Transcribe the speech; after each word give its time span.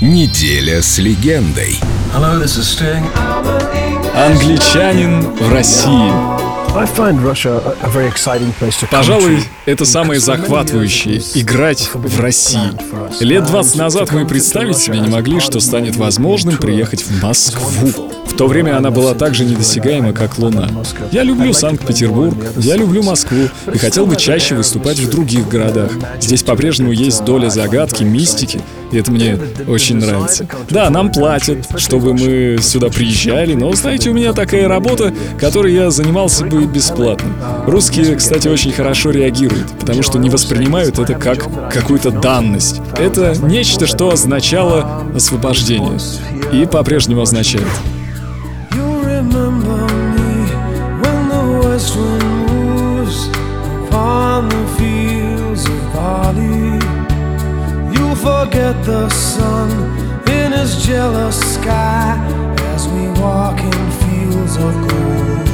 Неделя 0.00 0.82
с 0.82 0.98
легендой. 0.98 1.80
Hello, 2.14 2.38
this 2.38 2.58
is 2.58 2.64
Sting. 2.64 3.04
Англичанин 4.14 5.22
в 5.22 5.50
России. 5.50 6.12
Пожалуй, 8.90 9.44
это 9.64 9.84
самое 9.86 10.20
захватывающее— 10.20 11.22
играть 11.34 11.88
в 11.94 12.20
России. 12.20 12.70
Лет 13.20 13.46
20 13.46 13.76
назад 13.76 14.12
мы 14.12 14.26
представить 14.26 14.76
себе 14.76 15.00
не 15.00 15.08
могли, 15.08 15.40
что 15.40 15.60
станет 15.60 15.96
возможным 15.96 16.58
приехать 16.58 17.02
в 17.02 17.22
Москву. 17.22 18.12
В 18.34 18.36
то 18.36 18.48
время 18.48 18.76
она 18.76 18.90
была 18.90 19.14
так 19.14 19.32
же 19.32 19.44
недосягаема, 19.44 20.12
как 20.12 20.38
Луна. 20.38 20.68
Я 21.12 21.22
люблю 21.22 21.52
Санкт-Петербург, 21.52 22.34
я 22.56 22.74
люблю 22.74 23.00
Москву 23.04 23.48
и 23.72 23.78
хотел 23.78 24.06
бы 24.06 24.16
чаще 24.16 24.56
выступать 24.56 24.98
в 24.98 25.08
других 25.08 25.48
городах. 25.48 25.92
Здесь 26.20 26.42
по-прежнему 26.42 26.90
есть 26.90 27.24
доля 27.24 27.48
загадки, 27.48 28.02
мистики, 28.02 28.60
и 28.90 28.98
это 28.98 29.12
мне 29.12 29.38
очень 29.68 29.98
нравится. 29.98 30.48
Да, 30.68 30.90
нам 30.90 31.12
платят, 31.12 31.58
чтобы 31.76 32.12
мы 32.12 32.58
сюда 32.60 32.88
приезжали, 32.88 33.54
но, 33.54 33.72
знаете, 33.72 34.10
у 34.10 34.14
меня 34.14 34.32
такая 34.32 34.66
работа, 34.66 35.14
которой 35.38 35.72
я 35.72 35.92
занимался 35.92 36.44
бы 36.44 36.64
бесплатно. 36.64 37.30
Русские, 37.68 38.16
кстати, 38.16 38.48
очень 38.48 38.72
хорошо 38.72 39.10
реагируют, 39.10 39.70
потому 39.78 40.02
что 40.02 40.18
не 40.18 40.28
воспринимают 40.28 40.98
это 40.98 41.14
как 41.14 41.46
какую-то 41.72 42.10
данность. 42.10 42.80
Это 42.98 43.36
нечто, 43.44 43.86
что 43.86 44.10
означало 44.10 45.04
освобождение. 45.14 46.00
И 46.52 46.66
по-прежнему 46.66 47.22
означает. 47.22 47.68
Forget 58.44 58.84
the 58.84 59.08
sun 59.08 59.70
in 60.28 60.52
his 60.52 60.84
jealous 60.84 61.38
sky 61.54 62.14
as 62.74 62.86
we 62.88 63.08
walk 63.22 63.58
in 63.58 63.84
fields 64.02 64.56
of 64.56 64.72
gold. 64.88 65.48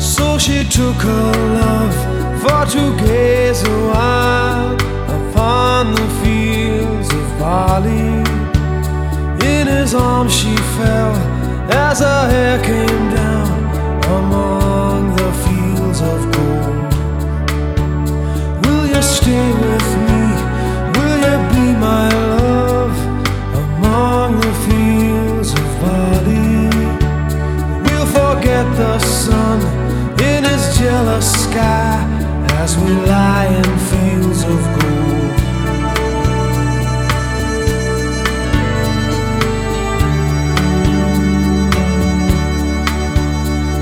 So 0.00 0.38
she 0.38 0.64
took 0.64 0.96
her 0.96 1.32
love 1.60 1.96
for 2.42 2.62
to 2.74 2.82
gaze 3.04 3.62
a 3.62 3.78
while 3.92 4.74
upon 5.18 5.94
the 5.94 6.08
fields 6.22 7.08
of 7.14 7.38
barley. 7.38 8.24
In 9.54 9.66
his 9.68 9.94
arms 9.94 10.34
she 10.34 10.56
fell 10.76 11.14
as 11.70 12.00
her 12.00 12.28
hair 12.28 12.58
came 12.64 13.10
down 13.14 13.19
the 24.40 24.52
fields 24.66 25.52
of 25.52 25.80
barley? 25.80 26.68
We'll 27.84 28.06
forget 28.06 28.64
the 28.76 28.98
sun 28.98 29.60
in 30.20 30.44
his 30.44 30.78
jealous 30.78 31.44
sky 31.44 31.96
as 32.60 32.76
we 32.76 32.90
lie 33.14 33.48
in 33.60 33.70
fields 33.90 34.42
of 34.44 34.60
gold. 34.76 35.38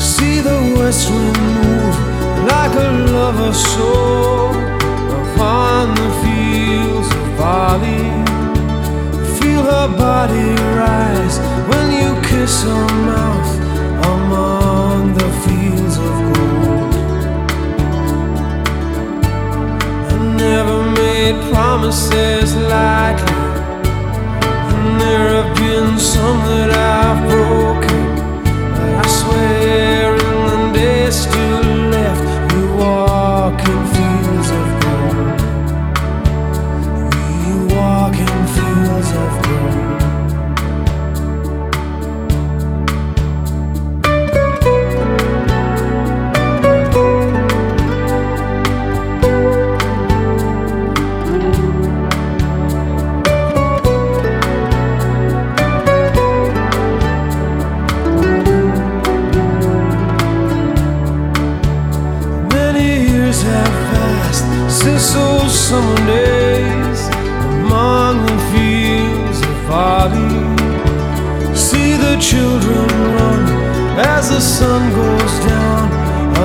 See 0.00 0.40
the 0.40 0.58
west 0.78 1.10
wind 1.10 1.38
move 1.62 1.96
like 2.52 2.74
a 2.74 2.90
lover's 3.12 3.60
soul 3.72 4.55
body 10.26 10.50
rise 10.82 11.38
when 11.70 11.86
you 12.00 12.10
kiss 12.22 12.62
her 12.62 12.86
mouth 13.10 13.52
among 14.14 15.14
the 15.14 15.30
fields 15.42 15.96
of 15.98 16.14
gold. 16.34 16.94
I 20.12 20.18
never 20.36 20.78
made 21.02 21.36
promises 21.52 22.56
lightly, 22.56 23.36
and 24.72 25.00
there 25.00 25.28
have 25.36 25.56
been 25.56 25.98
some 25.98 26.38
that 26.50 26.70
I've 26.70 27.30
broken. 27.30 27.85
Have 63.46 63.76
passed 63.92 64.44
since 64.82 65.12
those 65.12 65.52
summer 65.68 66.00
days 66.06 67.00
among 67.62 68.14
the 68.26 68.38
fields 68.50 69.38
of 69.48 69.56
barley. 69.68 70.56
See 71.54 71.92
the 72.06 72.16
children 72.30 72.88
run 73.16 73.42
as 73.98 74.30
the 74.30 74.40
sun 74.40 74.82
goes 75.00 75.34
down 75.52 75.86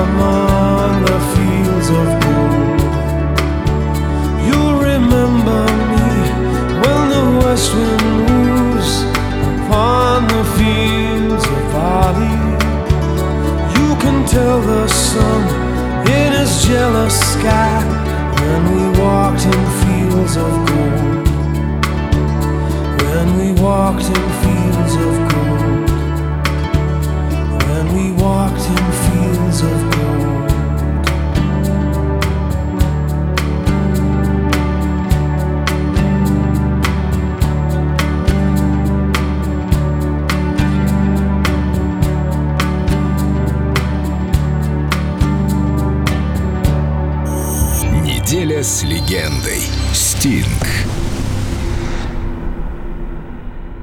among 0.04 1.04
the 1.10 1.20
fields 1.32 1.88
of 2.00 2.06
gold. 2.24 2.80
You'll 4.46 4.78
remember 4.92 5.62
me 5.92 6.08
when 6.82 7.02
the 7.14 7.26
west 7.40 7.68
wind 7.74 8.04
moves 8.28 8.92
upon 9.56 10.16
the 10.34 10.44
fields 10.56 11.44
of 11.54 11.60
barley. 11.74 12.38
You 13.78 13.88
can 14.02 14.16
tell 14.26 14.60
the 14.60 14.86
sun 14.88 15.71
in 16.06 16.32
his 16.32 16.66
jealous 16.66 17.18
sky 17.32 17.78
when 18.40 18.62
we 18.74 19.00
walked 19.00 19.44
in 19.44 19.62
fields 19.82 20.36
of 20.36 20.52
gold. 20.68 21.28
When 23.02 23.28
we 23.38 23.48
walked 23.60 24.04
in 24.04 24.24
fields 24.42 24.94
of 25.06 25.14
gold. 25.32 25.90
When 27.68 27.86
we 27.96 28.12
walked 28.22 28.41
Неделя 48.32 48.62
с 48.62 48.82
легендой. 48.82 49.60
Стинг. 49.92 50.91